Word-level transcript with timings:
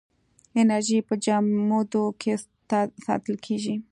انرژي 0.61 0.99
په 1.07 1.13
جامدو 1.25 2.03
کې 2.21 2.33
ساتل 3.05 3.35
کېږي. 3.45 3.75